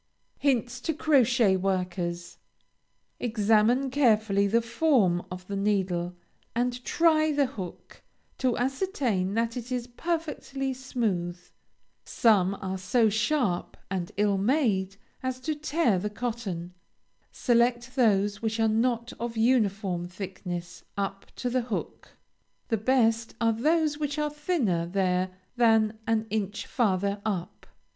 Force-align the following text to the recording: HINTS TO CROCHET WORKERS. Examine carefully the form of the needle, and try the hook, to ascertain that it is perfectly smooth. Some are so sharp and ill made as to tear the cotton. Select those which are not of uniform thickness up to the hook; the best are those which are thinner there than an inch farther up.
HINTS 0.39 0.81
TO 0.81 0.95
CROCHET 0.95 1.57
WORKERS. 1.57 2.39
Examine 3.19 3.91
carefully 3.91 4.47
the 4.47 4.59
form 4.63 5.23
of 5.29 5.45
the 5.45 5.55
needle, 5.55 6.15
and 6.55 6.83
try 6.83 7.31
the 7.31 7.45
hook, 7.45 8.01
to 8.39 8.57
ascertain 8.57 9.35
that 9.35 9.55
it 9.55 9.71
is 9.71 9.85
perfectly 9.85 10.73
smooth. 10.73 11.39
Some 12.03 12.57
are 12.63 12.79
so 12.79 13.09
sharp 13.09 13.77
and 13.91 14.11
ill 14.17 14.39
made 14.39 14.95
as 15.21 15.39
to 15.41 15.53
tear 15.53 15.99
the 15.99 16.09
cotton. 16.09 16.73
Select 17.31 17.95
those 17.95 18.41
which 18.41 18.59
are 18.59 18.67
not 18.67 19.13
of 19.19 19.37
uniform 19.37 20.07
thickness 20.07 20.83
up 20.97 21.27
to 21.35 21.47
the 21.47 21.61
hook; 21.61 22.17
the 22.69 22.77
best 22.77 23.35
are 23.39 23.53
those 23.53 23.99
which 23.99 24.17
are 24.17 24.31
thinner 24.31 24.87
there 24.87 25.29
than 25.57 25.99
an 26.07 26.25
inch 26.31 26.65
farther 26.65 27.21
up. 27.23 27.67